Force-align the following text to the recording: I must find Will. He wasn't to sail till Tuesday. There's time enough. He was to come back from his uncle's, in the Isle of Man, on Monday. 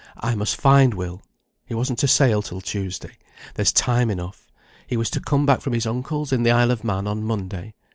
I 0.19 0.33
must 0.33 0.55
find 0.59 0.95
Will. 0.95 1.21
He 1.63 1.75
wasn't 1.75 1.99
to 1.99 2.07
sail 2.07 2.41
till 2.41 2.59
Tuesday. 2.59 3.19
There's 3.53 3.71
time 3.71 4.09
enough. 4.09 4.47
He 4.87 4.97
was 4.97 5.11
to 5.11 5.19
come 5.19 5.45
back 5.45 5.61
from 5.61 5.73
his 5.73 5.85
uncle's, 5.85 6.33
in 6.33 6.41
the 6.41 6.49
Isle 6.49 6.71
of 6.71 6.83
Man, 6.83 7.05
on 7.05 7.23
Monday. 7.23 7.75